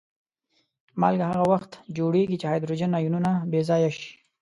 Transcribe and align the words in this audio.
مالګه 1.01 1.25
هغه 1.31 1.43
وخت 1.53 1.71
جوړیږي 1.97 2.37
چې 2.41 2.45
هایدروجن 2.49 2.91
آیونونه 2.99 3.31
بې 3.51 3.61
ځایه 3.69 3.89
شي. 3.97 4.09